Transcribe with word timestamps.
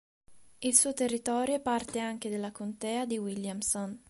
Il 0.61 0.73
suo 0.73 0.95
territorio 0.95 1.57
è 1.57 1.59
parte 1.59 1.99
anche 1.99 2.27
della 2.31 2.51
Contea 2.51 3.05
di 3.05 3.19
Williamson. 3.19 3.95